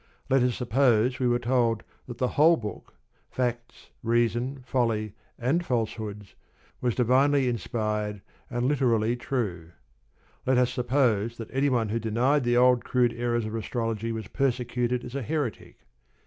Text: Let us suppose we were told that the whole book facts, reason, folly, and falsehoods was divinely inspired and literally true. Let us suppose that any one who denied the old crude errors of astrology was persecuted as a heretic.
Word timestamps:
Let 0.31 0.41
us 0.41 0.55
suppose 0.55 1.19
we 1.19 1.27
were 1.27 1.37
told 1.37 1.83
that 2.07 2.17
the 2.17 2.29
whole 2.29 2.57
book 2.57 2.95
facts, 3.29 3.91
reason, 4.01 4.63
folly, 4.65 5.13
and 5.37 5.63
falsehoods 5.63 6.33
was 6.81 6.95
divinely 6.95 7.47
inspired 7.47 8.23
and 8.49 8.65
literally 8.65 9.15
true. 9.15 9.73
Let 10.43 10.57
us 10.57 10.73
suppose 10.73 11.37
that 11.37 11.53
any 11.53 11.69
one 11.69 11.89
who 11.89 11.99
denied 11.99 12.45
the 12.45 12.57
old 12.57 12.83
crude 12.83 13.13
errors 13.13 13.45
of 13.45 13.53
astrology 13.53 14.11
was 14.11 14.27
persecuted 14.27 15.03
as 15.05 15.13
a 15.13 15.21
heretic. 15.21 15.77